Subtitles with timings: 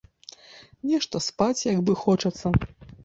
[0.91, 2.47] Нешта спаць як бы хочацца.